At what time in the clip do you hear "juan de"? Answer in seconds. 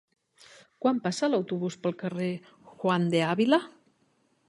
2.81-3.25